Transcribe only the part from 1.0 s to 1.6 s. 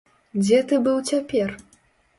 цяпер?